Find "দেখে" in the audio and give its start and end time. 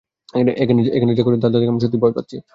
1.53-1.71